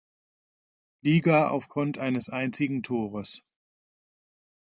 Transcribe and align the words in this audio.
Liga 1.03 1.49
aufgrund 1.49 1.99
eines 1.99 2.31
einzigen 2.31 2.81
Tores. 2.81 3.43